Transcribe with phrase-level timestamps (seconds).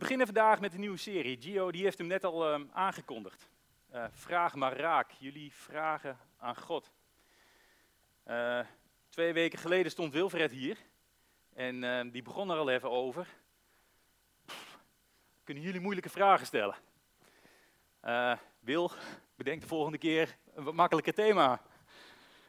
[0.00, 1.40] beginnen vandaag met een nieuwe serie.
[1.40, 3.48] Gio die heeft hem net al ehm, aangekondigd.
[3.90, 5.10] Eh, vraag maar raak.
[5.18, 6.90] Jullie vragen aan God.
[8.22, 8.60] Eh,
[9.08, 10.76] twee weken geleden stond Wilfred hier.
[11.54, 13.26] En ehm, die begon er al even over.
[15.44, 16.76] kunnen jullie moeilijke vragen stellen?
[18.04, 18.92] Uh, Wil,
[19.34, 21.62] bedenk de volgende keer een wat makkelijker thema,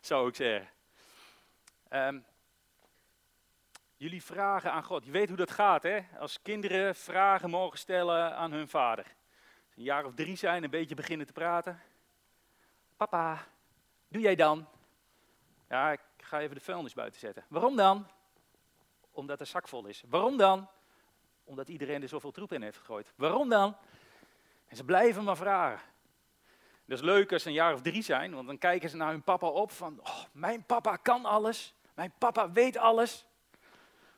[0.02, 0.70] zou ik zeggen.
[1.90, 2.26] Um,
[4.02, 5.06] Jullie vragen aan God.
[5.06, 6.00] Je weet hoe dat gaat, hè?
[6.20, 9.04] Als kinderen vragen mogen stellen aan hun vader.
[9.66, 11.82] Als een jaar of drie zijn, een beetje beginnen te praten.
[12.98, 13.46] Papa,
[14.08, 14.68] doe jij dan?
[15.70, 17.44] Ja, ik ga even de vuilnis buiten zetten.
[17.48, 18.08] Waarom dan?
[19.12, 20.04] Omdat de zak vol is.
[20.10, 20.68] Waarom dan?
[21.44, 23.14] Omdat iedereen er zoveel troep in heeft gegooid.
[23.16, 23.76] Waarom dan?
[24.68, 25.88] En ze blijven maar vragen.
[26.86, 29.12] Dat is leuk als ze een jaar of drie zijn, want dan kijken ze naar
[29.12, 33.26] hun papa op van, oh, mijn papa kan alles, mijn papa weet alles.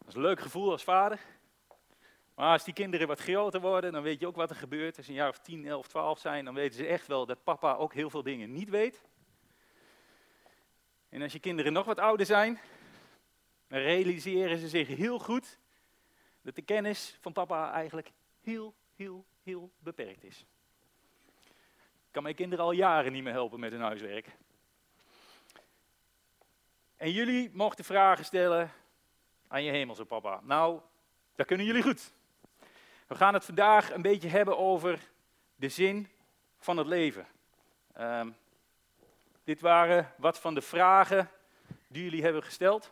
[0.03, 1.19] Dat is een leuk gevoel als vader.
[2.35, 4.97] Maar als die kinderen wat groter worden, dan weet je ook wat er gebeurt.
[4.97, 7.43] Als ze een jaar of 10, 11, 12 zijn, dan weten ze echt wel dat
[7.43, 9.03] papa ook heel veel dingen niet weet.
[11.09, 12.59] En als je kinderen nog wat ouder zijn,
[13.67, 15.59] dan realiseren ze zich heel goed
[16.41, 20.45] dat de kennis van papa eigenlijk heel, heel, heel beperkt is.
[22.05, 24.27] Ik kan mijn kinderen al jaren niet meer helpen met hun huiswerk.
[26.95, 28.71] En jullie mochten vragen stellen
[29.53, 30.39] aan je hemelse papa?
[30.43, 30.79] Nou,
[31.35, 32.13] dat kunnen jullie goed.
[33.07, 34.99] We gaan het vandaag een beetje hebben over
[35.55, 36.09] de zin
[36.59, 37.27] van het leven.
[37.93, 38.29] Ehm,
[39.43, 41.29] dit waren wat van de vragen
[41.87, 42.91] die jullie hebben gesteld.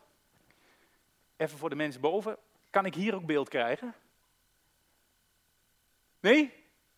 [1.38, 2.38] Even voor de mensen boven.
[2.70, 3.94] Kan ik hier ook beeld krijgen?
[6.20, 6.54] Nee?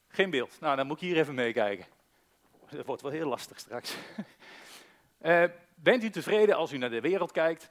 [0.08, 0.60] Geen beeld.
[0.60, 1.86] Nou, dan moet ik hier even meekijken.
[2.70, 3.96] Dat wordt wel heel lastig straks.
[5.22, 5.44] Uh,
[5.76, 7.70] bent u tevreden als u naar de wereld kijkt?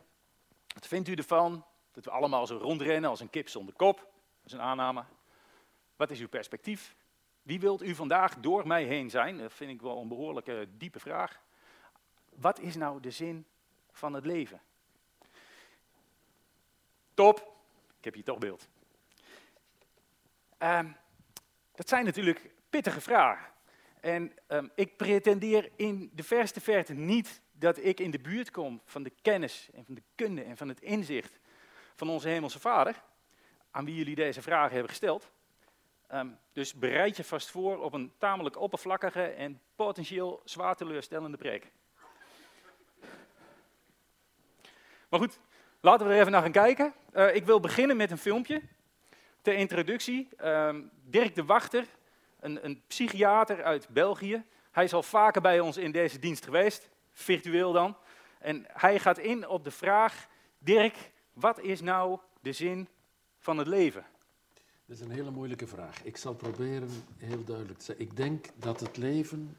[0.75, 1.65] Wat vindt u ervan?
[1.93, 3.97] Dat we allemaal zo rondrennen als een kip zonder kop.
[3.97, 5.05] Dat is een aanname.
[5.97, 6.97] Wat is uw perspectief?
[7.43, 9.39] Wie wilt u vandaag door mij heen zijn?
[9.39, 11.41] Dat vind ik wel een behoorlijke diepe vraag.
[12.29, 13.47] Wat is nou de zin
[13.91, 14.61] van het leven?
[17.14, 17.57] Top,
[17.98, 18.69] ik heb hier toch beeld.
[20.58, 20.81] Uh,
[21.75, 23.52] dat zijn natuurlijk pittige vragen.
[24.01, 28.81] En um, ik pretendeer in de verste verte niet dat ik in de buurt kom
[28.85, 31.39] van de kennis en van de kunde en van het inzicht
[31.95, 33.03] van onze Hemelse Vader,
[33.70, 35.30] aan wie jullie deze vragen hebben gesteld.
[36.07, 41.73] Ehm, dus bereid je vast voor op een tamelijk oppervlakkige en potentieel zwaar teleurstellende preek.
[45.08, 45.39] Maar goed,
[45.81, 46.92] laten we er even naar gaan kijken.
[47.14, 48.63] Uh, ik wil beginnen met een filmpje
[49.42, 50.29] ter introductie.
[50.45, 51.85] Um, Dirk de Wachter,
[52.41, 54.45] een, een psychiater uit België.
[54.70, 57.97] Hij is al vaker bij ons in deze dienst geweest, virtueel dan.
[58.39, 60.27] En hij gaat in op de vraag,
[60.58, 60.97] Dirk,
[61.33, 62.89] wat is nou de zin
[63.39, 64.05] van het leven?
[64.87, 66.05] Dat is een hele moeilijke vraag.
[66.05, 68.05] Ik zal proberen heel duidelijk te zeggen.
[68.05, 69.57] Ik denk dat het leven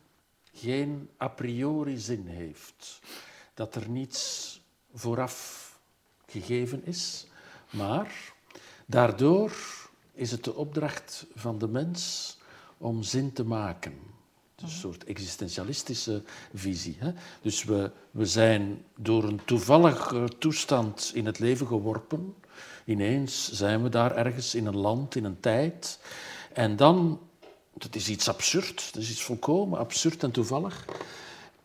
[0.54, 3.02] geen a priori zin heeft.
[3.54, 4.62] Dat er niets
[4.94, 5.80] vooraf
[6.26, 7.28] gegeven is.
[7.70, 8.34] Maar
[8.86, 9.52] daardoor
[10.12, 12.38] is het de opdracht van de mens
[12.78, 14.13] om zin te maken
[14.64, 16.96] een soort existentialistische visie.
[17.00, 17.12] Hè?
[17.42, 22.36] Dus we, we zijn door een toevallige toestand in het leven geworpen.
[22.86, 26.00] Ineens zijn we daar ergens in een land, in een tijd.
[26.54, 27.20] En dan,
[27.74, 30.86] dat is iets absurd, dat is iets volkomen absurd en toevallig.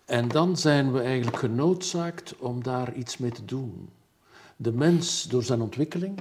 [0.04, 3.88] En dan zijn we eigenlijk genoodzaakt om daar iets mee te doen.
[4.56, 6.18] De mens, door zijn ontwikkeling,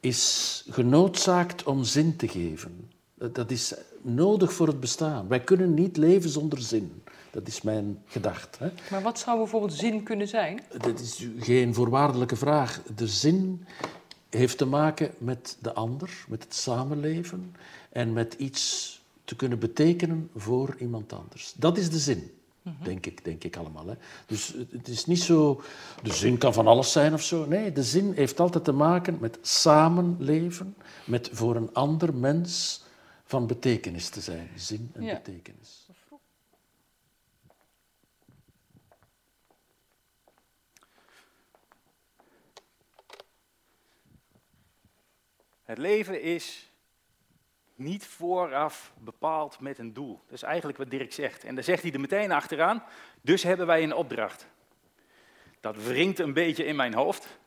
[0.00, 2.90] is genoodzaakt om zin te geven.
[3.14, 5.28] Dat is nodig voor het bestaan.
[5.28, 7.02] Wij kunnen niet leven zonder zin.
[7.30, 8.72] Dat is mijn gedachte.
[8.90, 10.60] Maar wat zou bijvoorbeeld zin kunnen zijn?
[10.78, 12.82] Dat is geen voorwaardelijke vraag.
[12.96, 13.66] De zin
[14.30, 17.56] heeft te maken met de ander, met het samenleven
[17.92, 18.92] en met iets
[19.24, 21.54] te kunnen betekenen voor iemand anders.
[21.56, 22.32] Dat is de zin.
[22.62, 22.84] Mhm.
[22.84, 23.86] Denk ik, denk ik allemaal.
[23.86, 23.94] Hè.
[24.26, 25.62] Dus het is niet zo,
[26.02, 27.46] de zin kan van alles zijn of zo.
[27.46, 32.83] Nee, de zin heeft altijd te maken met samenleven, met voor een ander mens
[33.34, 35.88] van betekenis te zijn, zin en betekenis.
[45.62, 46.70] Het leven is
[47.74, 50.20] niet vooraf bepaald met een doel.
[50.24, 51.44] Dat is eigenlijk wat Dirk zegt.
[51.44, 52.82] En daar zegt hij er meteen achteraan,
[53.20, 54.46] dus hebben wij een opdracht.
[55.60, 57.38] Dat wringt een beetje in mijn hoofd.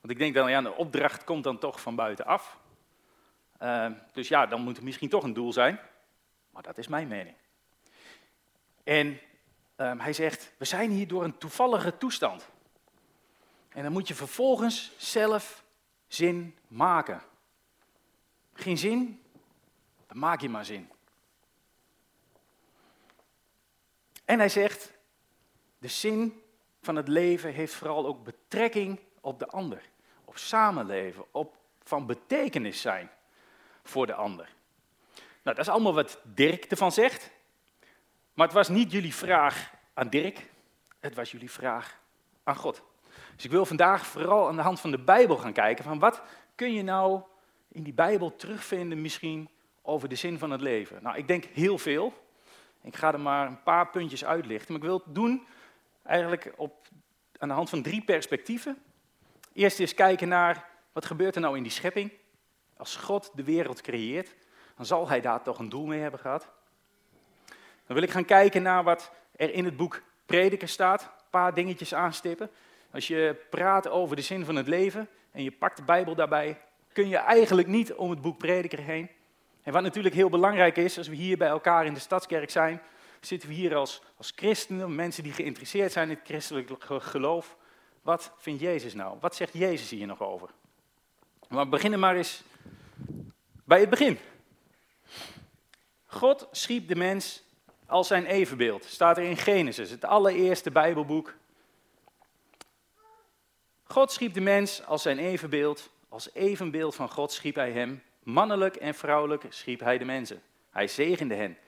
[0.00, 2.58] Want ik denk dan, ja, de opdracht komt dan toch van buitenaf.
[3.60, 5.80] Ehm, dus ja, dan moet er misschien toch een doel zijn.
[6.50, 7.36] Maar dat is mijn mening.
[8.84, 9.20] En
[9.76, 12.48] ehm, hij zegt, we zijn hier door een toevallige toestand.
[13.68, 15.64] En dan moet je vervolgens zelf
[16.06, 17.22] zin maken.
[18.52, 19.22] Geen zin?
[20.06, 20.90] Dan maak je maar zin.
[24.24, 24.92] En hij zegt,
[25.78, 26.42] de zin
[26.82, 29.82] van het leven heeft vooral ook betrekking op de ander.
[30.24, 33.10] Op samenleven, op van betekenis zijn
[33.82, 34.48] voor de ander.
[35.42, 37.30] Nou, dat is allemaal wat Dirk ervan zegt.
[38.34, 40.50] Maar het was niet jullie vraag aan Dirk,
[41.00, 41.98] het was jullie vraag
[42.44, 42.82] aan God.
[43.34, 46.22] Dus ik wil vandaag vooral aan de hand van de Bijbel gaan kijken van wat
[46.54, 47.22] kun je nou
[47.68, 49.48] in die Bijbel terugvinden misschien
[49.82, 51.02] over de zin van het leven.
[51.02, 52.12] Nou, ik denk heel veel.
[52.82, 55.46] Ik ga er maar een paar puntjes uitlichten, maar ik wil het doen
[56.02, 56.88] eigenlijk op,
[57.38, 58.82] aan de hand van drie perspectieven.
[59.52, 62.12] Eerst eens kijken naar wat gebeurt er nou in die schepping.
[62.80, 64.34] Als God de wereld creëert,
[64.76, 66.48] dan zal hij daar toch een doel mee hebben gehad.
[67.86, 71.02] Dan wil ik gaan kijken naar wat er in het boek Prediker staat.
[71.02, 72.50] Een paar dingetjes aanstippen.
[72.92, 76.60] Als je praat over de zin van het leven en je pakt de Bijbel daarbij,
[76.92, 79.10] kun je eigenlijk niet om het boek Prediker heen.
[79.62, 82.82] En wat natuurlijk heel belangrijk is, als we hier bij elkaar in de Stadskerk zijn,
[83.20, 87.56] zitten we hier als, als christenen, mensen die geïnteresseerd zijn in het christelijk geloof.
[88.02, 89.16] Wat vindt Jezus nou?
[89.20, 90.48] Wat zegt Jezus hier nog over?
[91.48, 92.42] Maar we beginnen maar eens
[93.70, 94.18] bij het begin.
[96.06, 97.42] God schiep de mens
[97.86, 98.84] als zijn evenbeeld.
[98.84, 101.34] Staat er in Genesis, het allereerste Bijbelboek.
[103.84, 105.90] God schiep de mens als zijn evenbeeld.
[106.08, 108.02] Als evenbeeld van God schiep hij hem.
[108.22, 110.42] Mannelijk en vrouwelijk schiep hij de mensen.
[110.70, 111.58] Hij zegende hen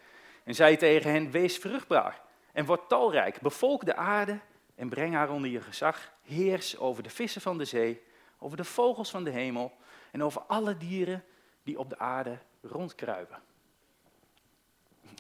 [0.45, 2.21] en zei tegen hen, wees vruchtbaar
[2.53, 3.41] en word talrijk.
[3.41, 4.39] Bevolk de aarde
[4.75, 6.13] en breng haar onder je gezag.
[6.23, 8.03] Heers over de vissen van de zee,
[8.39, 9.73] over de vogels van de hemel
[10.11, 11.25] en over alle dieren
[11.63, 13.43] die op de aarde rondkruipen.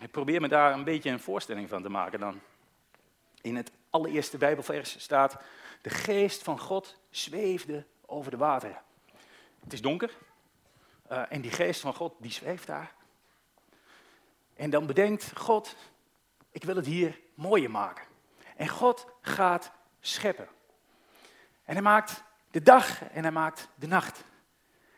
[0.02, 2.40] Ik probeer me daar een beetje een voorstelling van te maken dan.
[3.40, 5.36] In het allereerste Bijbelvers staat,
[5.82, 8.82] de geest van God zweefde over de wateren.
[9.60, 10.10] Het is donker
[11.12, 12.94] uh, en die geest van God die zweeft daar.
[14.54, 15.76] En dan bedenkt God,
[16.50, 18.04] ik wil het hier mooier maken.
[18.56, 20.48] En God gaat scheppen.
[21.64, 24.24] En hij maakt de dag en hij maakt de nacht.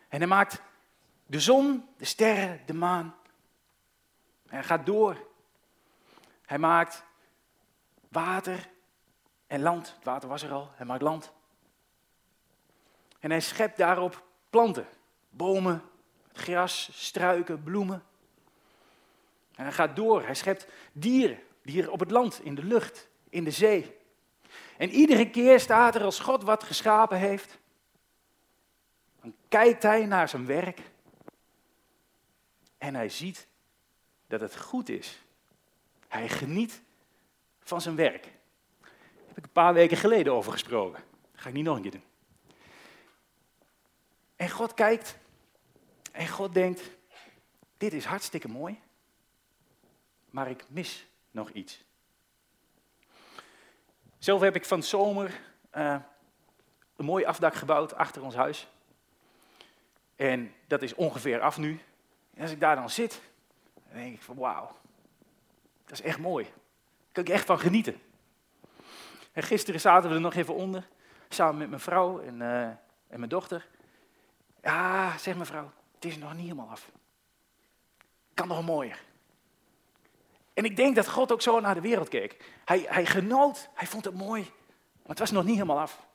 [0.09, 0.61] En hij maakt
[1.27, 3.15] de zon, de sterren, de maan.
[4.47, 5.29] Hij gaat door.
[6.47, 7.05] Hij maakt
[8.09, 8.71] water
[9.47, 9.95] en land.
[9.95, 11.33] Het water was er al, hij maakt land.
[13.19, 14.87] En hij schept daarop planten,
[15.29, 15.83] bomen,
[16.33, 18.03] gras, struiken, bloemen.
[19.55, 23.45] En hij gaat door, hij schept dieren, dieren op het land, in de lucht, in
[23.45, 23.97] de zee.
[24.77, 27.59] En iedere keer staat er als God wat geschapen heeft,
[29.21, 30.81] dan kijkt hij naar zijn werk
[32.85, 33.47] en hij ziet
[34.27, 35.23] dat het goed is.
[36.09, 36.83] Hij geniet
[37.61, 38.23] van zijn werk.
[38.23, 41.03] Daar heb ik een paar weken geleden over gesproken.
[41.33, 42.05] Dat ga ik niet nog een keer doen.
[44.37, 45.17] En God kijkt
[46.13, 46.83] en God denkt,
[47.77, 48.81] dit is hartstikke mooi,
[50.31, 51.85] maar ik mis nog iets.
[54.19, 55.41] Zelf heb ik van zomer
[55.75, 55.97] uh,
[56.97, 58.69] een mooi afdak gebouwd achter ons huis.
[60.17, 61.81] En dat is ongeveer af nu.
[62.35, 63.21] En als ik daar dan zit,
[63.89, 64.77] dan denk ik van wauw,
[65.85, 66.45] dat is echt mooi.
[66.45, 68.01] Daar kan ik echt van genieten.
[69.33, 70.89] En gisteren zaten we er nog even onder,
[71.29, 72.79] samen met mijn vrouw en, uh, en
[73.09, 73.69] mijn dochter.
[74.63, 76.91] Ja, zeg mevrouw, het is nog niet helemaal af.
[78.35, 79.03] Kan nog mooier.
[80.55, 82.53] En ik denk dat God ook zo naar de wereld keek.
[82.65, 86.07] Hij, hij genoot, hij vond het mooi, maar het was nog niet helemaal af.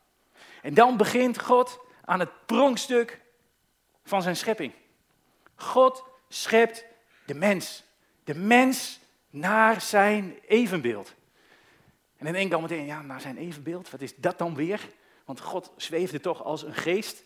[0.61, 3.21] En dan begint God aan het pronkstuk
[4.03, 4.73] van zijn schepping.
[5.55, 6.85] God schept
[7.25, 7.83] de mens.
[8.23, 11.13] De mens naar zijn evenbeeld.
[12.17, 14.89] En denk ik dan meteen, ja, naar zijn evenbeeld, wat is dat dan weer?
[15.25, 17.23] Want God zweefde toch als een geest.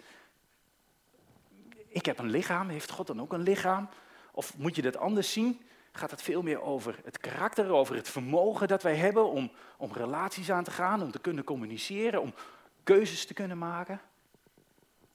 [1.88, 3.90] Ik heb een lichaam, heeft God dan ook een lichaam?
[4.32, 5.62] Of moet je dat anders zien?
[5.92, 9.94] Gaat het veel meer over het karakter, over het vermogen dat wij hebben om, om
[9.94, 12.34] relaties aan te gaan, om te kunnen communiceren, om
[12.84, 14.02] keuzes te kunnen maken?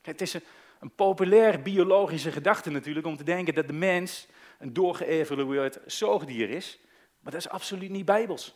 [0.09, 0.43] het is een,
[0.81, 4.27] een populair biologische gedachte natuurlijk om te denken dat de mens
[4.59, 6.81] een doorgeëvalueerd zoogdier is,
[7.21, 8.55] maar dat is absoluut niet bijbels.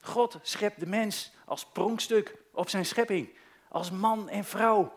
[0.00, 3.36] God schept de mens als pronkstuk op zijn schepping,
[3.68, 4.94] als man en vrouw,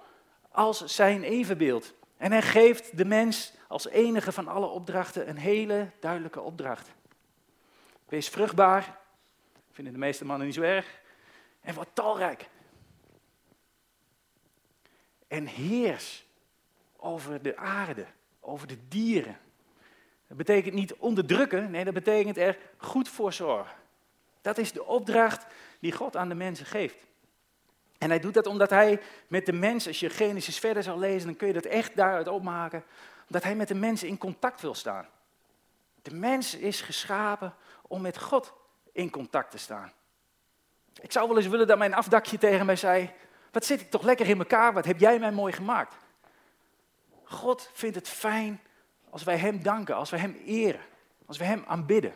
[0.51, 1.93] als zijn evenbeeld.
[2.17, 6.89] En hij geeft de mens als enige van alle opdrachten een hele duidelijke opdracht.
[8.05, 8.99] Wees vruchtbaar,
[9.71, 11.01] vinden de meeste mannen niet zo erg,
[11.61, 12.49] en word talrijk.
[15.33, 16.25] En heers
[16.97, 18.05] over de aarde,
[18.39, 19.37] over de dieren.
[20.27, 23.75] Dat betekent niet onderdrukken, nee, dat betekent er goed voor zorgen.
[24.41, 25.45] Dat is de opdracht
[25.79, 27.05] die God aan de mensen geeft.
[27.97, 31.27] En hij doet dat omdat hij met de mens, als je Genesis verder zal lezen,
[31.27, 32.83] dan kun je dat echt daaruit opmaken,
[33.27, 35.07] Omdat hij met de mensen in contact wil staan.
[36.01, 38.53] De mens is geschapen om met God
[38.91, 39.91] in contact te staan.
[41.01, 43.13] Ik zou wel eens willen dat mijn afdakje tegen mij zei:
[43.53, 44.73] Wat zit ik toch lekker in elkaar?
[44.73, 45.95] Wat heb jij mij mooi gemaakt?
[47.23, 48.61] God vindt het fijn
[49.09, 50.81] als wij Hem danken, als wij Hem eren,
[51.25, 52.13] als we Hem aanbidden.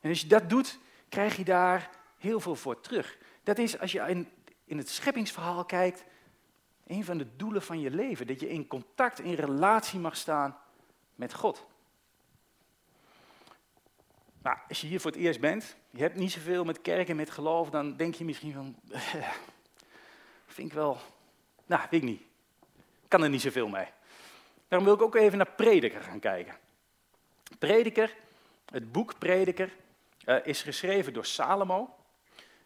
[0.00, 3.18] En als je dat doet, krijg je daar heel veel voor terug.
[3.42, 4.28] Dat is als je in,
[4.64, 6.04] in het scheppingsverhaal kijkt,
[6.86, 8.26] een van de doelen van je leven.
[8.26, 10.58] Dat je in contact, in relatie mag staan
[11.14, 11.66] met God.
[14.42, 17.16] Nou, als je hier voor het eerst bent, je hebt niet zoveel met kerk en
[17.16, 18.76] met geloof, dan denk je misschien van,
[20.54, 20.98] vind ik wel,
[21.66, 22.22] nou, weet ik niet.
[23.08, 23.86] Kan er niet zoveel mee.
[24.68, 26.54] Daarom wil ik ook even naar Prediker gaan kijken.
[27.58, 28.14] Prediker,
[28.70, 29.70] het boek Prediker,
[30.26, 31.94] uh, is geschreven door Salomo.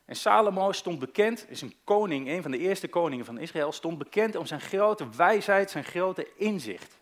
[0.05, 3.99] En Salomo stond bekend, is een koning, een van de eerste koningen van Israël, stond
[3.99, 6.97] bekend om zijn grote wijsheid, zijn grote inzicht.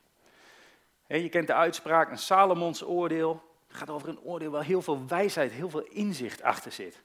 [1.07, 3.43] je kent de uitspraak, een Salomons oordeel.
[3.69, 7.02] Gaat over een oordeel waar heel veel wijsheid, heel veel inzicht achter zit.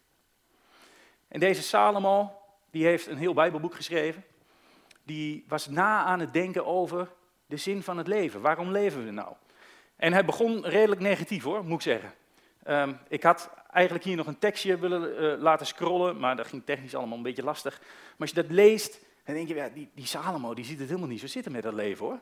[1.27, 2.40] En deze Salomo,
[2.71, 4.23] die heeft een heel Bijbelboek geschreven.
[5.03, 7.11] Die was na aan het denken over
[7.45, 8.41] de zin van het leven.
[8.41, 9.33] Waarom leven we nou?
[9.95, 12.13] En hij begon redelijk negatief hoor, moet ik zeggen.
[12.67, 16.65] Um, ik had eigenlijk hier nog een tekstje willen uh, laten scrollen, maar dat ging
[16.65, 17.79] technisch allemaal een beetje lastig.
[17.79, 20.87] Maar als je dat leest, dan denk je, ja, die, die Salomo die ziet het
[20.87, 22.19] helemaal niet zo zitten met dat leven hoor.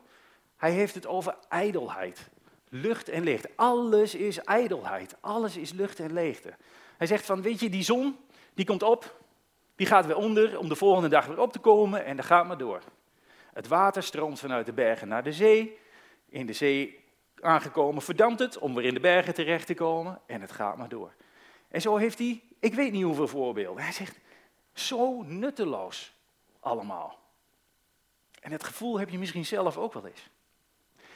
[0.56, 2.28] Hij heeft het over ijdelheid,
[2.68, 3.48] lucht en licht.
[3.56, 6.54] Alles is ijdelheid, alles is lucht en leegte.
[6.96, 8.16] Hij zegt van, weet je, die zon,
[8.54, 9.20] die komt op,
[9.80, 12.46] die gaat weer onder om de volgende dag weer op te komen en dan gaat
[12.46, 12.82] maar door.
[13.52, 15.78] Het water stroomt vanuit de bergen naar de zee.
[16.28, 17.04] In de zee
[17.40, 20.88] aangekomen verdampt het om weer in de bergen terecht te komen en het gaat maar
[20.88, 21.12] door.
[21.68, 23.82] En zo heeft hij, ik weet niet hoeveel voorbeelden.
[23.82, 24.18] Hij zegt,
[24.72, 26.12] zo nutteloos
[26.60, 27.18] allemaal.
[28.40, 30.30] En het gevoel heb je misschien zelf ook wel eens.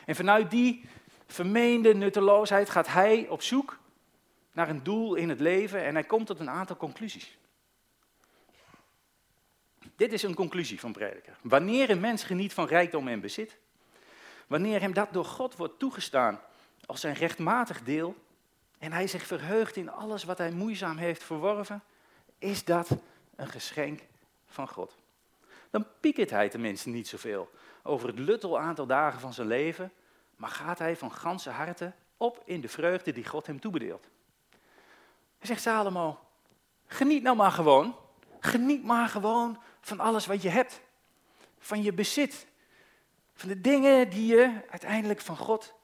[0.05, 0.89] En vanuit die
[1.27, 3.79] vermeende nutteloosheid gaat hij op zoek
[4.53, 7.37] naar een doel in het leven en hij komt tot een aantal conclusies.
[9.97, 11.37] Dit is een conclusie van Prediker.
[11.43, 13.57] Wanneer een mens geniet van rijkdom en bezit,
[14.47, 16.41] wanneer hem dat door God wordt toegestaan
[16.87, 18.17] als zijn rechtmatig deel,
[18.79, 21.83] en hij zich verheugt in alles wat hij moeizaam heeft verworven,
[22.39, 22.89] is dat
[23.37, 24.01] een geschenk
[24.47, 24.97] van God.
[25.71, 27.51] Dan piekert hij tenminste niet zoveel
[27.83, 29.93] over het luttel aantal dagen van zijn leven,
[30.37, 34.09] maar gaat hij van ganse harte op in de vreugde die God hem toebedeelt.
[35.39, 36.19] Hij zegt Salomo,
[36.87, 37.97] geniet nou maar gewoon,
[38.41, 40.81] geniet maar gewoon van alles wat je hebt,
[41.59, 42.47] van je bezit,
[43.35, 45.75] van de dingen die je uiteindelijk van God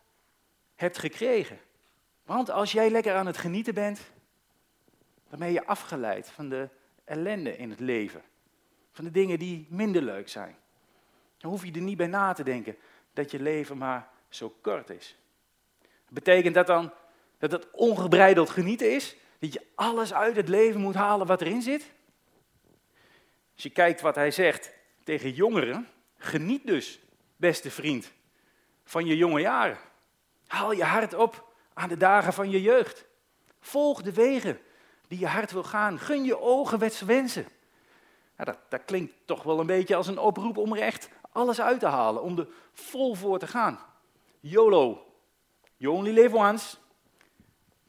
[0.75, 1.59] hebt gekregen.
[2.23, 4.01] Want als jij lekker aan het genieten bent,
[5.29, 6.69] dan ben je afgeleid van de
[7.05, 8.23] ellende in het leven.
[8.93, 10.57] Van de dingen die minder leuk zijn.
[11.39, 12.77] Dan hoef je er niet bij na te denken
[13.13, 15.17] dat je leven maar zo kort is.
[16.09, 16.93] Betekent dat dan
[17.39, 19.17] dat het ongebreideld genieten is?
[19.39, 21.93] Dat je alles uit het leven moet halen wat erin zit?
[23.61, 24.73] Als je kijkt wat hij zegt
[25.05, 27.01] tegen jongeren, geniet dus,
[27.37, 28.13] beste vriend,
[28.85, 29.79] van je jonge jaren.
[30.47, 33.05] Haal je hart op aan de dagen van je jeugd.
[33.61, 34.61] Volg de wegen
[35.09, 35.99] die je hart wil gaan.
[35.99, 37.47] Gun je ogen wensen.
[38.37, 41.81] dat, dat klinkt toch wel een beetje als een oproep om er echt alles uit
[41.81, 43.79] te halen, om er vol voor te gaan.
[44.41, 45.07] YOLO,
[45.77, 46.77] you only live once.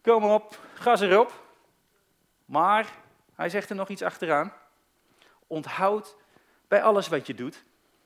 [0.01, 1.45] Kom op, gas erop.
[2.45, 2.93] Maar,
[3.35, 4.59] hij zegt er nog iets achteraan.
[5.51, 6.15] Onthoud
[6.67, 7.63] bij alles wat je doet,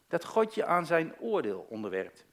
[0.08, 2.26] dat God je aan zijn oordeel onderwerpt.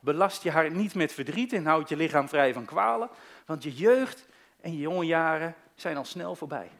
[0.00, 3.10] Belast je hart niet met verdriet en houd je lichaam vrij van kwalen,
[3.46, 4.26] want je jeugd
[4.60, 6.70] en je jonge jaren zijn al snel voorbij.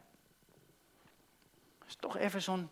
[1.79, 2.69] Dat is toch even zo'n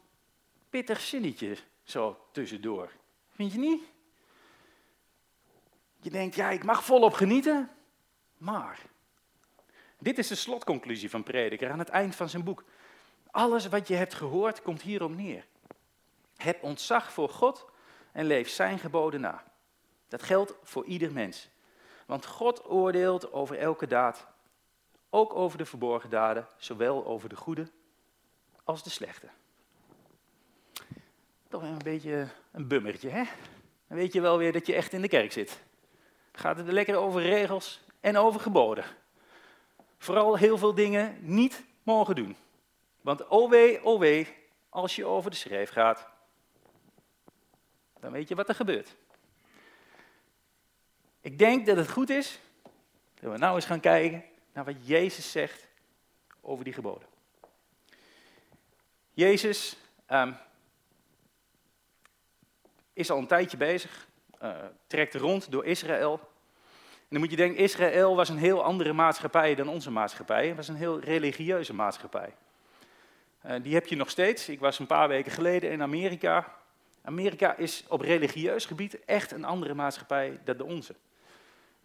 [0.69, 2.91] pittig zinnetje zo tussendoor.
[3.29, 3.83] Vind je niet?
[6.01, 7.69] Je denkt, ja, ik mag volop genieten,
[8.37, 8.79] maar.
[9.97, 12.63] Dit is de slotconclusie van Prediker aan het eind van zijn boek.
[13.31, 15.45] Alles wat je hebt gehoord komt hierop neer.
[16.37, 17.65] Heb ontzag voor God
[18.11, 19.43] en leef zijn geboden na.
[20.07, 21.49] Dat geldt voor ieder mens.
[22.05, 24.27] Want God oordeelt over elke daad,
[25.09, 27.71] ook over de verborgen daden, zowel over de goede
[28.63, 29.27] als de slechte.
[31.47, 33.23] Toch een beetje een bummertje, hè?
[33.87, 35.61] Dan weet je wel weer dat je echt in de kerk zit.
[36.31, 38.85] Gaat het er lekker over regels en over geboden.
[39.97, 42.35] Vooral heel veel dingen niet mogen doen.
[43.01, 44.27] Want oh wee, oh wee,
[44.69, 46.07] als je over de schreef gaat,
[47.99, 48.95] dan weet je wat er gebeurt.
[51.21, 52.39] Ik denk dat het goed is
[53.19, 55.67] dat we nou eens gaan kijken naar wat Jezus zegt
[56.41, 57.07] over die geboden.
[59.13, 59.77] Jezus
[60.09, 60.37] um,
[62.93, 64.07] is al een tijdje bezig
[64.43, 66.19] uh, trekt rond door Israël.
[66.83, 70.47] En dan moet je denken, Israël was een heel andere maatschappij dan onze maatschappij.
[70.47, 72.33] Het was een heel religieuze maatschappij.
[73.45, 74.49] Uh, die heb je nog steeds.
[74.49, 76.55] Ik was een paar weken geleden in Amerika.
[77.01, 80.95] Amerika is op religieus gebied echt een andere maatschappij dan de onze.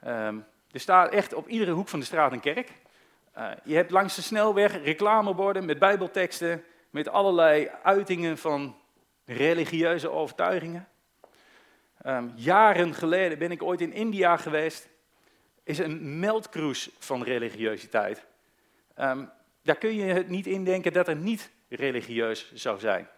[0.07, 2.73] Um, er staat echt op iedere hoek van de straat een kerk.
[3.39, 8.77] Uh, je hebt langs de snelweg reclameborden met bijbelteksten, met allerlei uitingen van
[9.25, 10.89] religieuze overtuigingen.
[12.07, 14.89] Um, jaren geleden ben ik ooit in India geweest.
[15.63, 18.25] Is een meldcruise van religiositeit.
[19.01, 19.31] Um,
[19.65, 23.09] daar kun je het niet indenken dat er niet religieus zou zijn.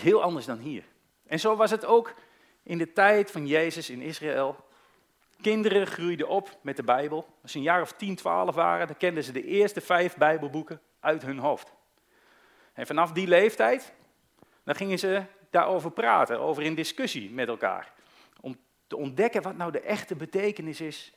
[0.00, 0.84] Heel anders dan hier.
[1.26, 2.14] En zo was het ook
[2.62, 4.56] in de tijd van Jezus in Israël.
[5.40, 7.26] Kinderen groeiden op met de Bijbel.
[7.42, 10.80] Als ze een jaar of 10, 12 waren, dan kenden ze de eerste vijf Bijbelboeken
[11.00, 11.72] uit hun hoofd.
[12.72, 13.92] En vanaf die leeftijd,
[14.62, 17.92] dan gingen ze daarover praten, over in discussie met elkaar.
[18.40, 18.56] Om
[18.86, 21.12] te ontdekken wat nou de echte betekenis is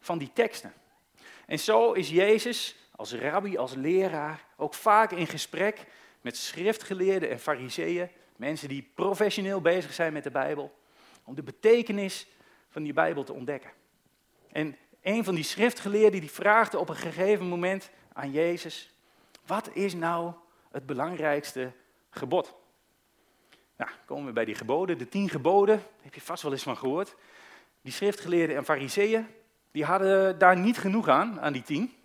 [0.00, 0.72] van die teksten.
[1.46, 5.84] En zo is Jezus als rabbi, als leraar, ook vaak in gesprek
[6.20, 10.78] met schriftgeleerden en fariseeën, mensen die professioneel bezig zijn met de Bijbel,
[11.24, 12.26] om de betekenis
[12.68, 13.70] van die Bijbel te ontdekken.
[14.52, 18.94] En een van die schriftgeleerden die vraagde op een gegeven moment aan Jezus,
[19.46, 20.32] wat is nou
[20.70, 21.72] het belangrijkste
[22.10, 22.54] gebod?
[23.76, 26.62] Nou, komen we bij die geboden, de tien geboden, daar heb je vast wel eens
[26.62, 27.14] van gehoord.
[27.80, 29.26] Die schriftgeleerden en fariseeën,
[29.70, 31.96] die hadden daar niet genoeg aan, aan die tien.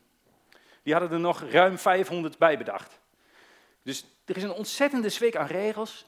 [0.83, 2.99] Die hadden er nog ruim 500 bij bedacht.
[3.83, 6.05] Dus er is een ontzettende zwik aan regels.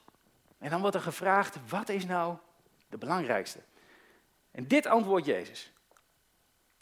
[0.57, 2.37] En dan wordt er gevraagd, wat is nou
[2.89, 3.59] de belangrijkste?
[4.51, 5.71] En dit antwoordt Jezus.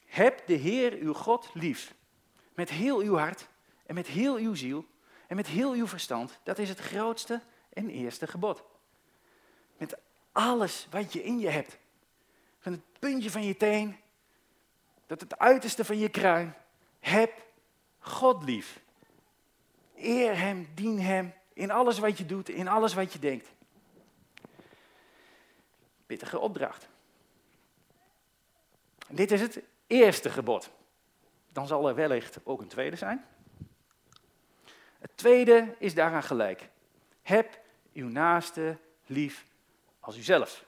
[0.06, 1.94] Heb de Heer uw God lief.
[2.54, 3.48] Met heel uw hart
[3.86, 4.86] en met heel uw ziel
[5.28, 6.40] en met heel uw verstand.
[6.44, 7.42] Dat is het grootste
[7.74, 8.64] en eerste gebod.
[9.78, 9.98] Met
[10.32, 11.78] alles wat je in je hebt.
[12.60, 13.98] Van het puntje van je teen
[15.06, 16.56] tot het uiterste van je kruin.
[17.00, 17.46] Heb
[18.04, 18.80] God lief.
[19.96, 23.48] Eer Hem, dien Hem in alles wat je doet, in alles wat je denkt.
[26.06, 26.88] Pittige opdracht.
[29.08, 30.70] Dit is het eerste gebod.
[31.50, 33.26] Dan zal er wellicht ook een tweede zijn.
[35.00, 36.70] Het tweede is daaraan gelijk.
[37.22, 37.60] Heb
[37.94, 39.46] uw naaste lief
[40.00, 40.66] als uzelf.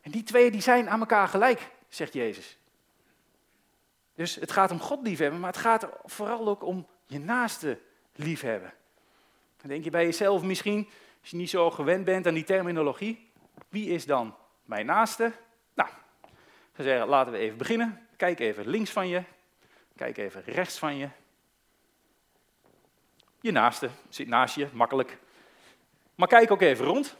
[0.00, 2.58] En die twee die zijn aan elkaar gelijk, zegt Jezus.
[4.14, 7.78] Dus het gaat om God liefhebben, maar het gaat vooral ook om je naaste
[8.14, 8.72] liefhebben.
[9.60, 10.88] Dan denk je bij jezelf misschien,
[11.20, 13.30] als je niet zo gewend bent aan die terminologie,
[13.68, 15.32] wie is dan mijn naaste?
[15.74, 15.88] Nou,
[16.76, 18.06] zeggen, laten we even beginnen.
[18.16, 19.22] Kijk even links van je,
[19.96, 21.08] kijk even rechts van je.
[23.40, 25.18] Je naaste zit naast je, makkelijk.
[26.14, 27.16] Maar kijk ook even rond.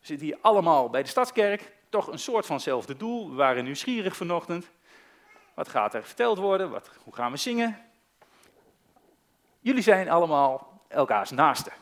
[0.00, 3.30] We zitten hier allemaal bij de Stadskerk, toch een soort vanzelfde doel.
[3.30, 4.70] We waren nieuwsgierig vanochtend.
[5.58, 6.70] Wat gaat er verteld worden?
[6.70, 7.78] Wat, hoe gaan we zingen?
[9.60, 11.72] Jullie zijn allemaal elkaars naasten.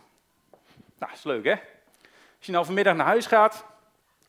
[0.99, 1.53] Nou, is leuk hè?
[2.37, 3.65] Als je nou vanmiddag naar huis gaat,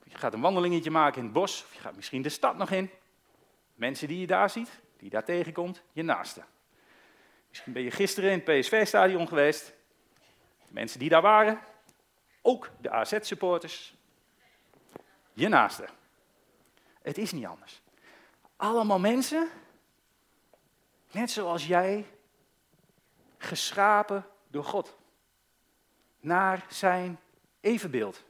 [0.03, 2.71] je gaat een wandelingetje maken in het bos, of je gaat misschien de stad nog
[2.71, 2.89] in.
[3.75, 6.45] Mensen die je daar ziet, die daar tegenkomt, je naasten.
[7.49, 9.73] Misschien ben je gisteren in het PSV-stadion geweest.
[10.67, 11.59] De mensen die daar waren,
[12.41, 13.95] ook de AZ-supporters,
[15.33, 15.89] je naasten.
[17.01, 17.81] Het is niet anders.
[18.57, 19.49] Allemaal mensen,
[21.11, 22.05] net zoals jij,
[23.37, 24.97] geschapen door God.
[26.19, 27.19] Naar zijn
[27.59, 28.23] evenbeeld.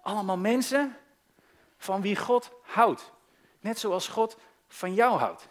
[0.00, 0.96] Allemaal mensen
[1.76, 3.12] van wie God houdt.
[3.60, 4.36] Net zoals God
[4.68, 5.48] van jou houdt.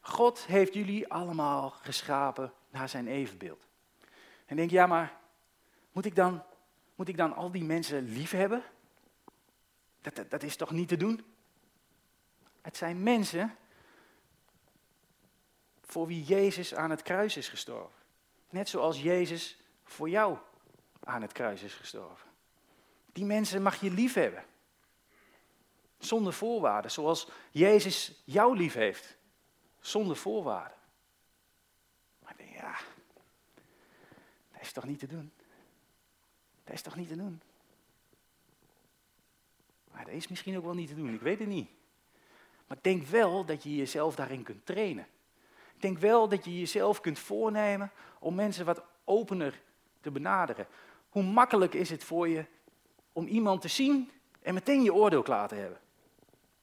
[0.00, 3.66] God heeft jullie allemaal geschapen naar zijn evenbeeld.
[4.46, 5.18] En denk, ja, maar
[5.92, 6.42] moet ik dan
[6.94, 8.62] moet ik dan al die mensen lief hebben?
[10.00, 11.24] Dat, dat, is toch niet te doen?
[12.60, 13.56] Het zijn mensen
[15.80, 18.02] voor wie Jezus aan het kruis is gestorven.
[18.50, 20.38] Net zoals Jezus voor jou
[21.00, 22.28] aan het kruis is gestorven.
[23.12, 24.44] Die mensen mag je lief hebben.
[25.98, 29.16] Zonder voorwaarden, zoals Jezus jou lief heeft.
[29.80, 30.78] Zonder voorwaarden.
[32.18, 32.78] Maar ja,
[34.52, 35.32] dat is toch niet te doen?
[36.64, 37.40] Dat is toch niet te doen?
[39.92, 41.68] Maar dat is misschien ook wel niet te doen, ik weet het niet.
[42.66, 45.06] Maar ik denk wel dat je jezelf daarin kunt trainen.
[45.74, 49.60] Ik denk wel dat je jezelf kunt voornemen om mensen wat opener
[50.00, 50.66] te benaderen.
[51.08, 52.44] Hoe makkelijk is het voor je
[53.12, 54.10] om iemand te zien
[54.42, 55.80] en meteen je oordeel klaar te hebben?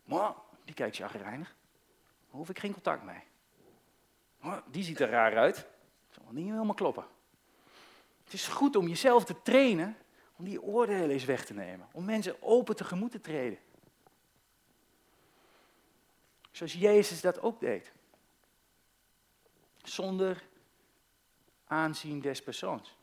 [0.04, 0.34] Maar,
[0.66, 1.56] die kijkt chagrijnig.
[2.28, 3.24] Daar hoef ik geen contact mee.
[4.66, 5.56] Die ziet er raar uit.
[5.56, 7.06] Dat zal niet helemaal kloppen.
[8.32, 9.98] Het is goed om jezelf te trainen
[10.36, 11.88] om die oordelen eens weg te nemen.
[11.91, 13.60] Om mensen open tegemoet te treden.
[16.52, 17.91] Zoals Jezus dat ook deed.
[19.84, 20.44] Zonder
[21.65, 22.98] aanzien des persoons.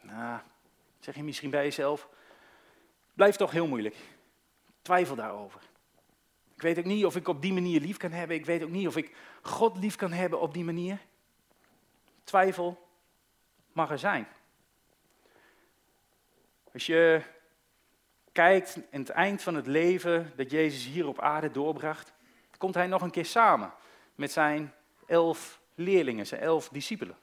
[0.00, 0.40] Nou,
[1.00, 2.08] zeg je misschien bij jezelf,
[3.14, 3.96] blijft toch heel moeilijk.
[4.82, 5.60] Twijfel daarover.
[6.54, 8.36] Ik weet ook niet of ik op die manier lief kan hebben.
[8.36, 10.98] Ik weet ook niet of ik God lief kan hebben op die manier.
[12.24, 12.87] Twijfel
[13.78, 13.90] mag.
[16.72, 17.22] Als je
[18.32, 22.12] kijkt in het eind van het leven dat Jezus hier op aarde doorbracht,
[22.58, 23.72] komt hij nog een keer samen
[24.14, 24.74] met zijn
[25.06, 27.16] elf leerlingen, zijn elf discipelen.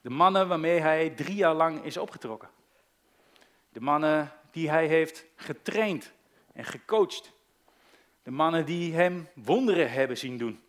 [0.00, 2.48] De mannen waarmee hij drie jaar lang is opgetrokken.
[3.68, 6.12] De mannen die hij heeft getraind
[6.52, 7.32] en gecoacht.
[8.22, 10.62] De mannen die hem wonderen hebben zien doen.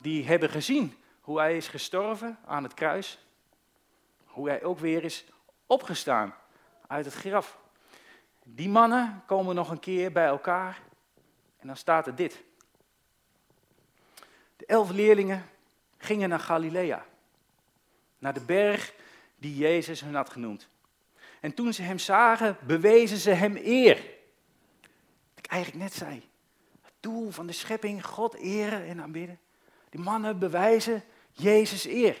[0.00, 3.18] Die hebben gezien hoe hij is gestorven aan het kruis.
[4.32, 5.24] Hoe hij ook weer is
[5.66, 6.34] opgestaan
[6.86, 7.58] uit het graf.
[8.44, 10.82] Die mannen komen nog een keer bij elkaar
[11.58, 12.42] en dan staat er dit.
[14.56, 15.48] De elf leerlingen
[15.98, 17.04] gingen naar Galilea,
[18.18, 18.94] naar de berg
[19.36, 20.68] die Jezus hun had genoemd.
[21.40, 23.96] En toen ze hem zagen, bewezen ze hem eer.
[25.34, 26.28] Wat ik eigenlijk net zei.
[26.82, 29.40] Het doel van de schepping, God eren en aanbidden.
[29.90, 32.20] Die mannen bewijzen Jezus eer.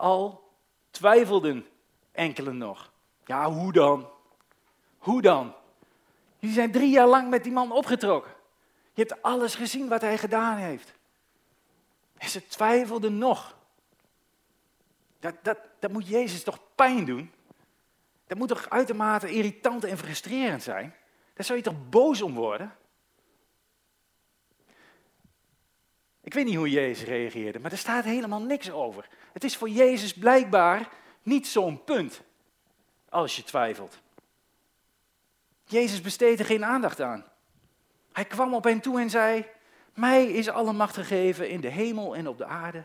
[0.00, 0.50] Al
[0.90, 1.66] twijfelden
[2.12, 2.92] enkelen nog.
[3.24, 4.08] Ja, hoe dan?
[4.98, 5.54] Hoe dan?
[6.38, 8.32] Jullie zijn drie jaar lang met die man opgetrokken.
[8.92, 10.94] Je hebt alles gezien wat hij gedaan heeft.
[12.16, 13.56] En ze twijfelden nog.
[15.18, 17.32] Dat, dat, dat moet Jezus toch pijn doen?
[18.26, 20.94] Dat moet toch uitermate irritant en frustrerend zijn?
[21.34, 22.76] Daar zou je toch boos om worden?
[26.30, 29.08] Ik weet niet hoe Jezus reageerde, maar er staat helemaal niks over.
[29.32, 30.88] Het is voor Jezus blijkbaar
[31.22, 32.22] niet zo'n punt
[33.08, 33.98] als je twijfelt.
[35.64, 37.24] Jezus besteedde geen aandacht aan.
[38.12, 39.46] Hij kwam op hen toe en zei:
[39.94, 42.84] Mij is alle macht gegeven in de hemel en op de aarde.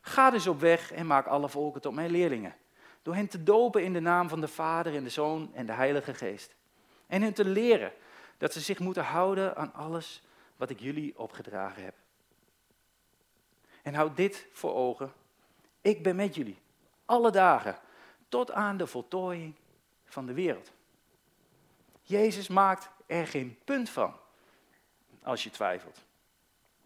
[0.00, 2.54] Ga dus op weg en maak alle volken tot mijn leerlingen.
[3.02, 5.72] Door hen te dopen in de naam van de Vader en de Zoon en de
[5.72, 6.54] Heilige Geest.
[7.06, 7.92] En hen te leren
[8.38, 10.22] dat ze zich moeten houden aan alles
[10.56, 12.02] wat ik jullie opgedragen heb.
[13.84, 15.12] En houd dit voor ogen.
[15.80, 16.58] Ik ben met jullie
[17.04, 17.78] alle dagen
[18.28, 19.54] tot aan de voltooiing
[20.04, 20.70] van de wereld.
[22.02, 24.14] Jezus maakt er geen punt van
[25.22, 25.98] als je twijfelt.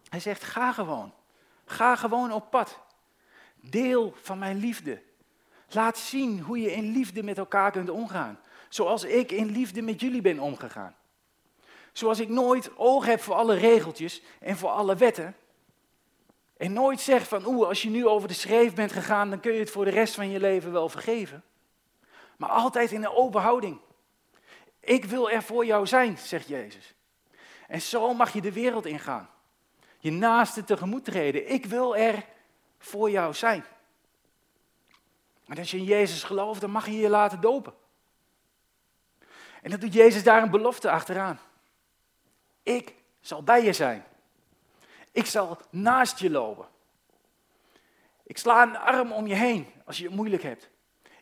[0.09, 1.13] Hij zegt: ga gewoon.
[1.65, 2.79] Ga gewoon op pad.
[3.55, 5.01] Deel van mijn liefde.
[5.69, 8.39] Laat zien hoe je in liefde met elkaar kunt omgaan.
[8.69, 10.95] Zoals ik in liefde met jullie ben omgegaan.
[11.91, 15.35] Zoals ik nooit oog heb voor alle regeltjes en voor alle wetten.
[16.59, 19.53] En nooit zeg van, oeh, als je nu over de schreef bent gegaan, dan kun
[19.53, 21.43] je het voor de rest van je leven wel vergeven.
[22.37, 23.79] Maar altijd in een open houding.
[24.79, 26.93] Ik wil er voor jou zijn, zegt Jezus.
[27.67, 29.29] En zo mag je de wereld ingaan.
[29.99, 31.51] Je naaste tegemoet treden.
[31.51, 32.25] Ik wil er
[32.77, 33.65] voor jou zijn.
[35.45, 37.73] Maar als je in Jezus gelooft, dan mag je je laten dopen.
[39.61, 41.39] En dan doet Jezus daar een belofte achteraan.
[42.63, 44.03] Ik zal bij je zijn.
[45.11, 46.67] Ik zal naast je lopen.
[48.23, 50.69] Ik sla een arm om je heen als je het moeilijk hebt.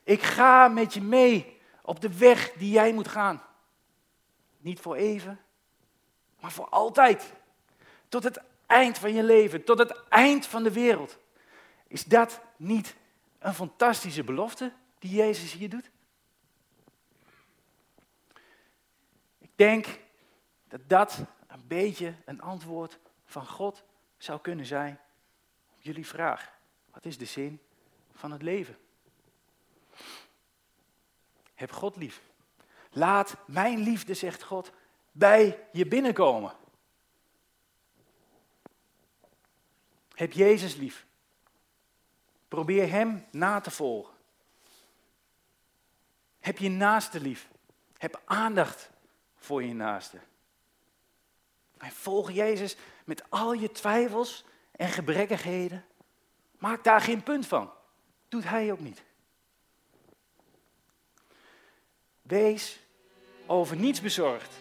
[0.03, 3.43] Ik ga met je mee op de weg die jij moet gaan.
[4.57, 5.39] Niet voor even,
[6.39, 7.33] maar voor altijd.
[8.09, 11.17] Tot het eind van je leven, tot het eind van de wereld.
[11.87, 12.95] Is dat niet
[13.39, 15.89] een fantastische belofte die Jezus hier doet?
[19.37, 19.99] Ik denk
[20.67, 23.83] dat dat een beetje een antwoord van God
[24.17, 24.99] zou kunnen zijn
[25.75, 26.55] op jullie vraag.
[26.91, 27.61] Wat is de zin
[28.13, 28.77] van het leven?
[31.53, 32.21] Heb God lief.
[32.89, 34.71] Laat mijn liefde, zegt God,
[35.11, 36.55] bij je binnenkomen.
[40.13, 41.05] Heb Jezus lief.
[42.47, 44.13] Probeer Hem na te volgen.
[46.39, 47.49] Heb je naaste lief.
[47.97, 48.89] Heb aandacht
[49.35, 50.19] voor je naaste.
[51.77, 55.85] Volg Jezus met al je twijfels en gebrekkigheden.
[56.57, 57.71] Maak daar geen punt van.
[58.27, 59.03] Doet Hij ook niet.
[62.21, 62.79] Wees
[63.45, 64.53] over niets bezorgd.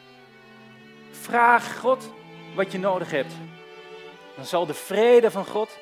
[1.11, 2.13] Vraag God
[2.55, 3.33] wat je nodig hebt.
[4.37, 5.79] Dan zal de vrede van God,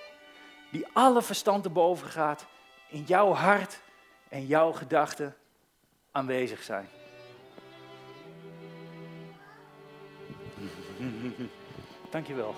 [0.70, 2.46] die alle verstand te boven gaat,
[2.88, 3.80] in jouw hart
[4.28, 5.36] en jouw gedachten
[6.10, 6.88] aanwezig zijn.
[12.14, 12.54] Dankjewel.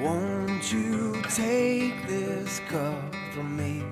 [0.00, 3.82] Won't you take this cup from me?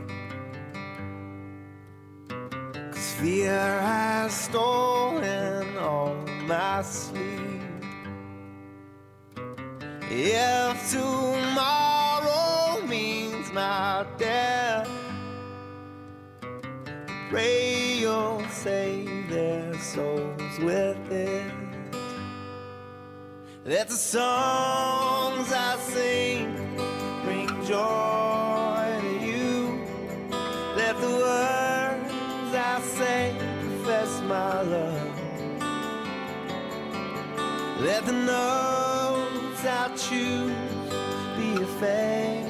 [2.93, 6.15] Cause fear has stolen all
[6.47, 7.61] my sleep.
[10.09, 11.82] If tomorrow
[13.53, 14.89] my death,
[17.29, 21.53] pray you'll save their souls with it.
[23.65, 26.55] Let the songs I sing
[27.25, 29.85] bring joy to you.
[30.75, 35.21] Let the words I say confess my love.
[37.81, 40.53] Let the notes I choose
[41.37, 42.42] be a favorite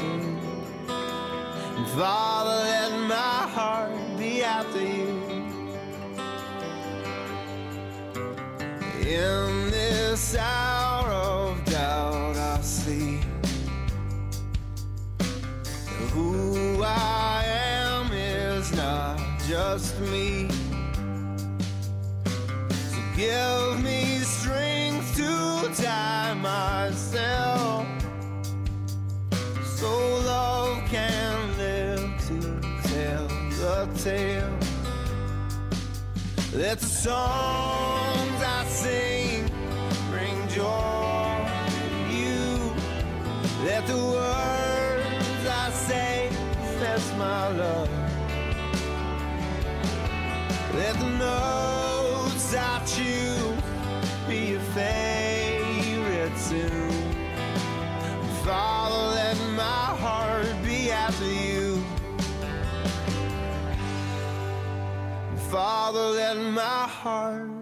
[0.00, 5.22] And Father, let my heart be after you.
[9.00, 13.20] In this hour of doubt, I see
[16.12, 20.48] who I am is not just me.
[22.68, 23.65] So give
[34.06, 34.56] tale.
[36.54, 39.50] Let the songs I sing
[40.12, 41.34] bring joy
[41.78, 42.72] to you.
[43.64, 47.90] Let the words I say confess my love.
[50.80, 53.66] Let the notes I choose
[54.28, 57.16] be your favorite tune.
[58.44, 58.85] Father,
[65.50, 67.55] Father, let my heart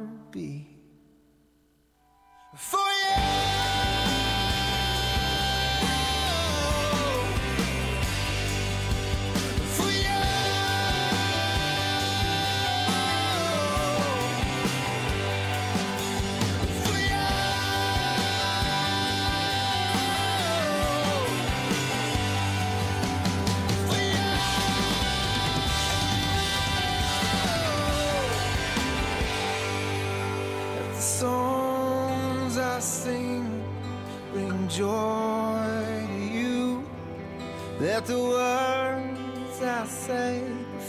[38.07, 40.43] The words I say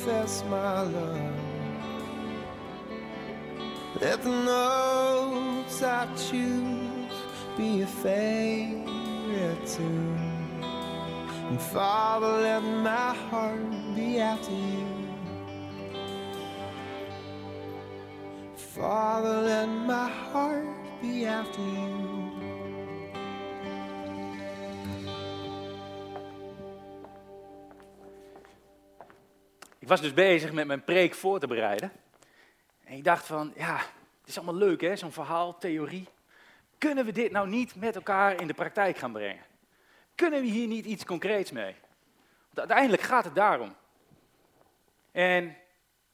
[0.06, 1.32] confess my love.
[4.02, 7.14] Let the notes I choose
[7.56, 10.62] be a favorite tune.
[11.50, 14.88] And Father, let my heart be after you.
[18.58, 20.68] Father, let my heart
[21.02, 22.25] be after you.
[29.86, 31.92] Ik was dus bezig met mijn preek voor te bereiden.
[32.84, 36.08] En ik dacht van, ja, het is allemaal leuk hè, zo'n verhaal, theorie.
[36.78, 39.44] Kunnen we dit nou niet met elkaar in de praktijk gaan brengen?
[40.16, 41.76] Kunnen we hier niet iets concreets mee?
[42.46, 43.76] Want uiteindelijk gaat het daarom.
[45.12, 45.56] En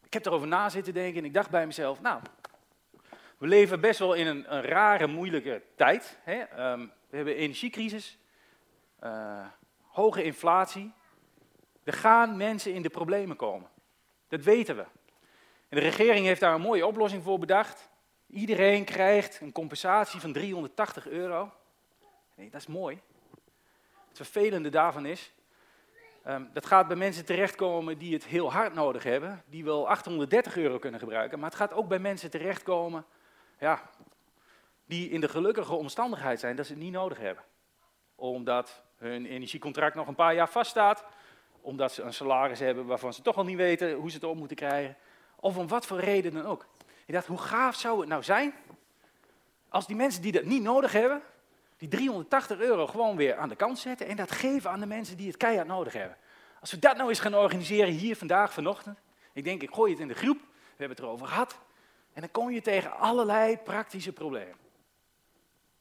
[0.04, 2.22] ik heb erover na zitten denken en ik dacht bij mezelf, nou,
[3.38, 6.18] we leven best wel in een, een rare, moeilijke tijd.
[6.24, 6.40] Hè?
[6.40, 8.18] Ehm, we hebben energiecrisis,
[9.00, 9.46] eh,
[9.82, 10.94] hoge inflatie.
[11.84, 13.70] Er gaan mensen in de problemen komen.
[14.28, 14.82] Dat weten we.
[15.70, 17.90] En de regering heeft daar een mooie oplossing voor bedacht.
[18.28, 21.52] Iedereen krijgt een compensatie van 380 euro.
[22.36, 23.02] Nee, dat is mooi.
[24.08, 25.34] Het vervelende daarvan is,
[26.24, 30.58] ehm, dat gaat bij mensen terechtkomen die het heel hard nodig hebben, die wel 830
[30.58, 33.06] euro kunnen gebruiken, maar het gaat ook bij mensen terechtkomen
[33.60, 33.90] ja,
[34.86, 37.44] die in de gelukkige omstandigheid zijn dat ze het niet nodig hebben.
[38.16, 41.06] Omdat hun energiecontract nog een paar jaar vaststaat,
[41.62, 44.38] omdat ze een salaris hebben waarvan ze toch al niet weten hoe ze het op
[44.38, 44.98] moeten krijgen,
[45.36, 46.66] of om wat voor reden dan ook.
[47.06, 48.54] Ik dacht, hoe gaaf zou het nou zijn
[49.72, 51.22] als die mensen die dat niet nodig hebben,
[51.78, 55.18] die 380 euro gewoon weer aan de kant zetten en dat geven aan de mensen
[55.18, 56.18] die het keihard nodig hebben.
[56.60, 59.00] Als we dat nou eens gaan organiseren hier vandaag, vanochtend.
[59.34, 61.60] Ik denk, ik gooi het in de groep, we hebben het erover gehad.
[62.14, 64.56] En dan kom je tegen allerlei praktische problemen.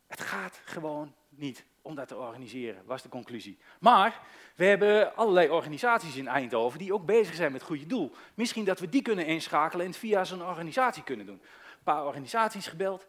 [0.06, 3.58] Het gaat gewoon niet om dat te organiseren, was de conclusie.
[3.80, 4.20] Maar
[4.54, 8.12] we hebben allerlei organisaties in Eindhoven die ook bezig zijn met goede doel.
[8.34, 11.40] Misschien dat we die kunnen inschakelen en het via zo'n organisatie kunnen doen.
[11.42, 13.06] Een paar organisaties gebeld.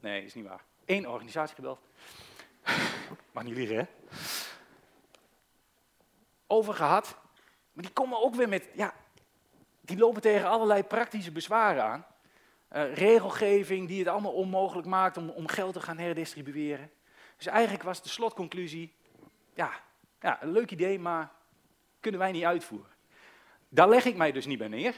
[0.00, 0.64] Nee, is niet waar.
[0.84, 1.80] Eén organisatie gebeld.
[3.32, 3.84] Mag niet liegen, hè?
[6.46, 7.16] Over gehad.
[7.72, 8.94] Maar die komen ook weer met, ja,
[9.80, 12.06] die lopen tegen allerlei praktische bezwaren aan.
[12.72, 16.90] Uh, regelgeving die het allemaal onmogelijk maakt om, om geld te gaan herdistribueren.
[17.42, 18.92] Dus eigenlijk was de slotconclusie,
[19.54, 19.70] ja,
[20.20, 21.30] ja, een leuk idee, maar
[22.00, 22.90] kunnen wij niet uitvoeren.
[23.68, 24.94] Daar leg ik mij dus niet bij neer.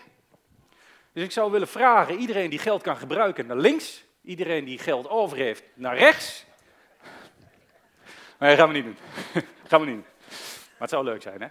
[1.12, 5.08] Dus ik zou willen vragen, iedereen die geld kan gebruiken naar links, iedereen die geld
[5.08, 6.44] over heeft naar rechts.
[8.38, 8.96] Nee, gaan we niet doen.
[9.68, 10.06] gaan we niet doen.
[10.28, 11.48] Maar het zou leuk zijn, hè?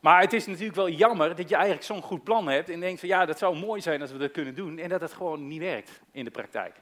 [0.00, 3.00] Maar het is natuurlijk wel jammer dat je eigenlijk zo'n goed plan hebt en denkt
[3.00, 5.46] van ja, dat zou mooi zijn als we dat kunnen doen en dat het gewoon
[5.46, 6.74] niet werkt in de praktijk.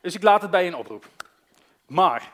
[0.00, 1.06] Dus ik laat het bij een oproep.
[1.86, 2.32] Maar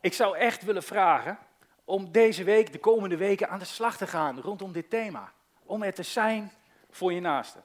[0.00, 1.38] ik zou echt willen vragen
[1.84, 5.32] om deze week, de komende weken, aan de slag te gaan rondom dit thema.
[5.64, 6.52] Om er te zijn
[6.90, 7.58] voor je naaste.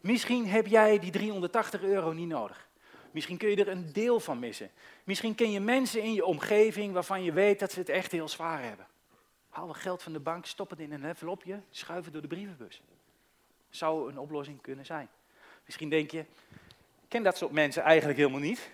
[0.00, 2.68] Misschien heb jij die 380 euro niet nodig.
[3.10, 4.70] Misschien kun je er een deel van missen.
[5.04, 8.28] Misschien ken je mensen in je omgeving waarvan je weet dat ze het echt heel
[8.28, 8.86] zwaar hebben.
[9.48, 12.82] Haal wat geld van de bank, stop het in een envelopje, schuif door de brievenbus.
[13.70, 15.08] Zou een oplossing kunnen zijn.
[15.64, 18.70] Misschien denk je, ik ken dat soort mensen eigenlijk helemaal niet.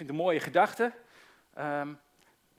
[0.00, 0.92] Vind het een mooie gedachte.
[1.54, 1.94] Ehm,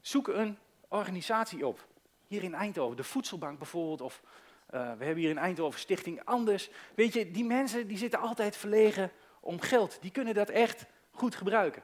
[0.01, 1.87] zoek een organisatie op.
[2.27, 6.69] Hier in Eindhoven, de Voedselbank bijvoorbeeld, of uh, we hebben hier in Eindhoven Stichting Anders.
[6.95, 9.97] Weet je, die mensen die zitten altijd verlegen om geld.
[10.01, 11.83] Die kunnen dat echt goed gebruiken.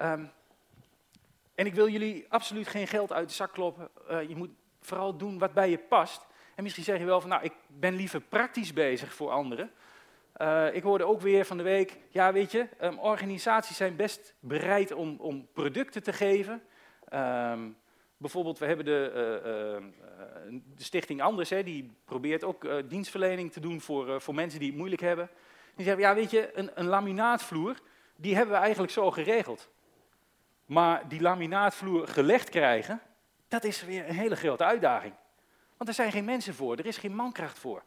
[0.00, 0.30] Um,
[1.54, 3.88] en ik wil jullie absoluut geen geld uit de zak kloppen.
[4.10, 6.26] Uh, je moet vooral doen wat bij je past.
[6.54, 9.70] En misschien zeg je wel van, nou, ik ben liever praktisch bezig voor anderen.
[10.36, 14.34] Uh, ik hoorde ook weer van de week, ja weet je, um, organisaties zijn best
[14.40, 16.62] bereid om, om producten te geven.
[17.12, 17.76] Um,
[18.16, 23.60] bijvoorbeeld, we hebben de, uh, uh, de Stichting Anders, hè, die probeert ook dienstverlening te
[23.60, 25.30] doen voor, voor mensen die het moeilijk hebben.
[25.74, 27.76] Die zeggen, ja weet je, een, een laminaatvloer,
[28.16, 29.68] die hebben we eigenlijk zo geregeld.
[30.66, 33.00] Maar die laminaatvloer gelegd krijgen,
[33.48, 35.14] dat is weer een hele grote uitdaging.
[35.76, 37.82] Want er zijn geen mensen voor, er is geen mankracht voor.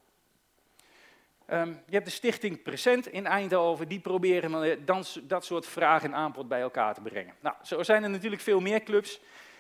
[1.51, 6.13] Um, je hebt de stichting Present in Eindhoven, die proberen dan, dat soort vraag en
[6.13, 7.34] aanbod bij elkaar te brengen.
[7.41, 9.19] Nou, zo zijn er natuurlijk veel meer clubs.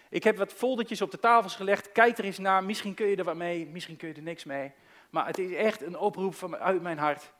[0.09, 3.15] Ik heb wat foldertjes op de tafels gelegd, kijk er eens naar, misschien kun je
[3.15, 4.71] er wat mee, misschien kun je er niks mee.
[5.09, 7.31] Maar het is echt een oproep van, uit mijn hart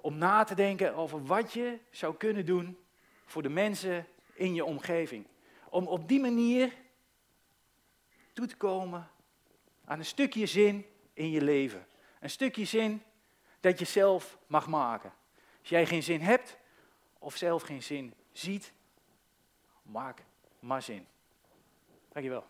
[0.00, 2.78] om na te denken over wat je zou kunnen doen
[3.24, 5.26] voor de mensen in je omgeving.
[5.70, 6.72] Om op die manier
[8.32, 9.10] toe te komen
[9.84, 11.86] aan een stukje zin in je leven.
[12.20, 13.02] Een stukje zin
[13.60, 15.12] dat je zelf mag maken.
[15.60, 16.58] Als jij geen zin hebt
[17.18, 18.72] of zelf geen zin ziet,
[19.82, 20.24] maak
[20.60, 21.06] maar zin.
[22.12, 22.44] Dankjewel.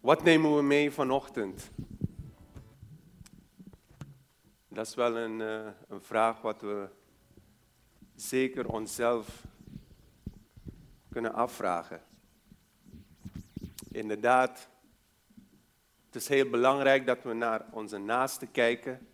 [0.00, 1.70] Wat nemen we mee vanochtend?
[4.76, 6.88] Dat is wel een, uh, een vraag wat we
[8.14, 9.44] zeker onszelf
[11.08, 12.02] kunnen afvragen.
[13.90, 14.68] Inderdaad,
[16.06, 19.08] het is heel belangrijk dat we naar onze naasten kijken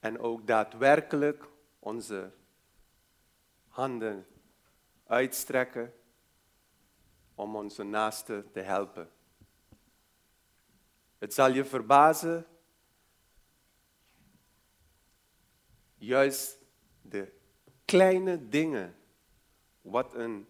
[0.00, 1.44] en ook daadwerkelijk
[1.78, 2.32] onze
[3.68, 4.26] handen
[5.06, 5.92] uitstrekken
[7.34, 9.10] om onze naaste te helpen.
[11.18, 12.46] Het zal je verbazen,
[15.98, 16.58] juist
[17.02, 17.32] de
[17.84, 18.96] kleine dingen,
[19.80, 20.46] wat een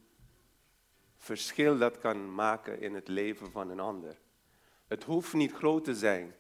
[1.16, 4.18] verschil dat kan maken in het leven van een ander.
[4.86, 6.34] Het hoeft niet groot te zijn,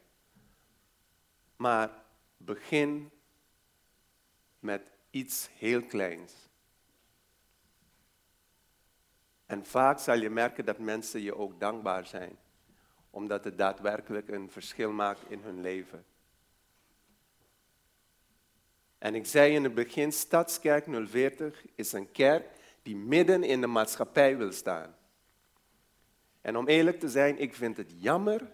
[1.56, 2.04] maar
[2.36, 3.10] begin
[4.58, 6.32] met iets heel kleins.
[9.46, 12.38] En vaak zal je merken dat mensen je ook dankbaar zijn,
[13.10, 16.04] omdat het daadwerkelijk een verschil maakt in hun leven.
[19.06, 22.48] En ik zei in het begin, Stadskerk 040 is een kerk
[22.82, 24.96] die midden in de maatschappij wil staan.
[26.40, 28.50] En om eerlijk te zijn, ik vind het jammer,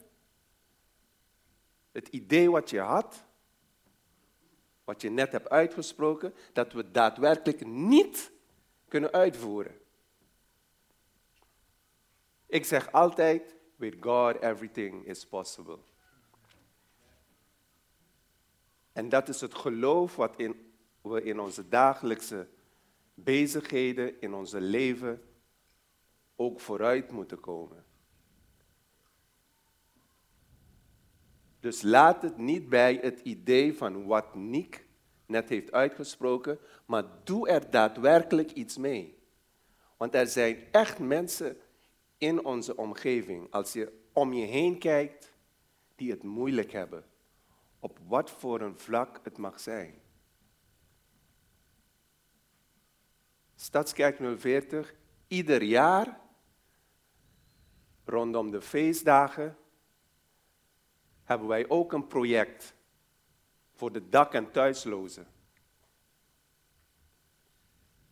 [1.92, 3.24] het idee wat je had,
[4.84, 8.30] wat je net hebt uitgesproken, dat we daadwerkelijk niet
[8.88, 9.80] kunnen uitvoeren.
[12.46, 15.78] Ik zeg altijd, with God everything is possible.
[18.92, 22.48] En dat is het geloof wat in, we in onze dagelijkse
[23.14, 25.22] bezigheden, in onze leven
[26.36, 27.84] ook vooruit moeten komen.
[31.60, 34.86] Dus laat het niet bij het idee van wat Nick
[35.26, 39.18] net heeft uitgesproken, maar doe er daadwerkelijk iets mee.
[39.96, 41.56] Want er zijn echt mensen
[42.18, 45.32] in onze omgeving, als je om je heen kijkt,
[45.94, 47.04] die het moeilijk hebben,
[47.82, 50.00] op wat voor een vlak het mag zijn.
[53.54, 54.94] Stadskerk 040,
[55.26, 56.20] ieder jaar
[58.04, 59.56] rondom de feestdagen
[61.24, 62.74] hebben wij ook een project
[63.72, 65.26] voor de dak- en thuislozen.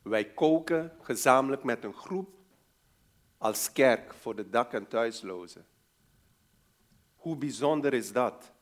[0.02, 2.34] Wij koken gezamenlijk met een groep
[3.38, 5.66] als kerk voor de dak- en thuislozen.
[7.16, 8.52] Hoe bijzonder is dat?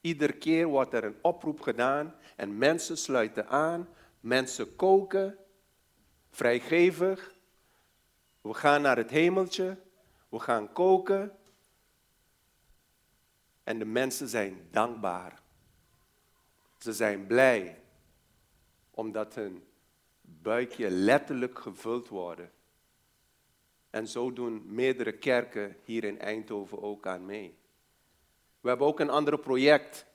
[0.00, 3.88] Iedere keer wordt er een oproep gedaan en mensen sluiten aan,
[4.20, 5.38] mensen koken,
[6.30, 7.34] vrijgevig.
[8.40, 9.78] We gaan naar het hemeltje,
[10.28, 11.38] we gaan koken
[13.64, 15.42] en de mensen zijn dankbaar.
[16.78, 17.82] Ze zijn blij
[18.90, 19.64] omdat hun
[20.20, 22.50] buikje letterlijk gevuld worden.
[23.90, 27.58] En zo doen meerdere kerken hier in Eindhoven ook aan mee.
[28.60, 30.06] We hebben ook een ander project.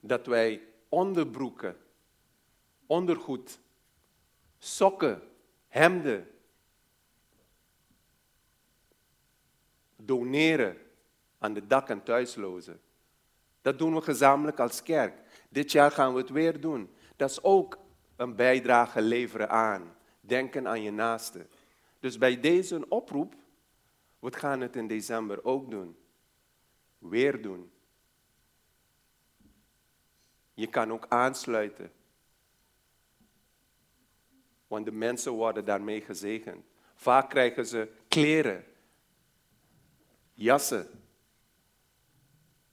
[0.00, 1.76] Dat wij onderbroeken,
[2.86, 3.60] ondergoed,
[4.58, 5.22] sokken,
[5.68, 6.30] hemden
[9.96, 10.76] doneren
[11.38, 12.80] aan de dak- en thuislozen.
[13.60, 15.44] Dat doen we gezamenlijk als kerk.
[15.48, 16.90] Dit jaar gaan we het weer doen.
[17.16, 17.78] Dat is ook
[18.16, 19.96] een bijdrage leveren aan.
[20.20, 21.46] Denken aan je naaste.
[22.00, 23.34] Dus bij deze oproep,
[24.18, 25.96] we gaan het in december ook doen.
[27.02, 27.72] Weer doen.
[30.54, 31.92] Je kan ook aansluiten.
[34.66, 36.64] Want de mensen worden daarmee gezegend.
[36.94, 38.64] Vaak krijgen ze kleren,
[40.34, 40.88] jassen.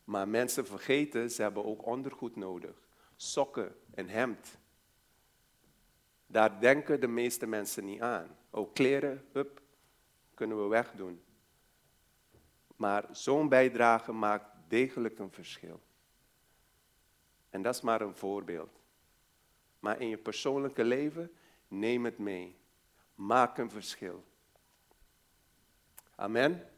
[0.03, 2.87] Maar mensen vergeten, ze hebben ook ondergoed nodig.
[3.15, 4.57] Sokken en hemd.
[6.27, 8.37] Daar denken de meeste mensen niet aan.
[8.49, 9.61] Ook kleren, hup,
[10.33, 11.23] kunnen we wegdoen.
[12.79, 15.81] Maar zo'n bijdrage maakt degelijk een verschil.
[17.49, 18.81] En dat is maar een voorbeeld.
[19.79, 21.31] Maar in je persoonlijke leven,
[21.67, 22.57] neem het mee.
[23.15, 24.23] Maak een verschil.
[26.15, 26.68] Amen.